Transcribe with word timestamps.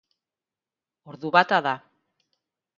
Ordu 1.13 1.33
bata 1.37 1.61
da. 1.69 1.77